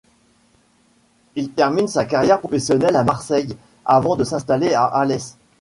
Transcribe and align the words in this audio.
Il 1.35 1.51
termine 1.51 1.87
sa 1.87 2.05
carrière 2.05 2.39
professionnelle 2.39 2.95
à 2.95 3.03
Marseille, 3.03 3.55
avant 3.85 4.15
de 4.15 4.23
s'installer 4.23 4.73
à 4.73 4.85
Alès. 4.85 5.37